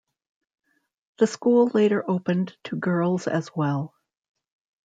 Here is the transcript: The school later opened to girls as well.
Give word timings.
The 1.19 1.27
school 1.27 1.67
later 1.75 2.03
opened 2.09 2.57
to 2.63 2.75
girls 2.75 3.27
as 3.27 3.55
well. 3.55 3.93